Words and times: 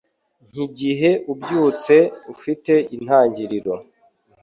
nkigihe 0.47 1.11
ubyutse 1.31 1.95
ufite 2.33 2.73
intangiriro 2.95 3.73